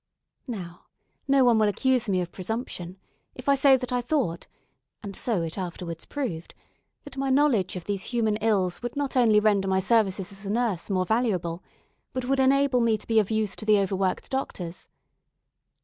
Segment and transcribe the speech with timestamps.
[0.47, 0.87] Now,
[1.27, 2.97] no one will accuse me of presumption,
[3.35, 4.47] if I say that I thought
[5.03, 6.55] (and so it afterwards proved)
[7.03, 10.49] that my knowledge of these human ills would not only render my services as a
[10.49, 11.61] nurse more valuable,
[12.13, 14.89] but would enable me to be of use to the overworked doctors.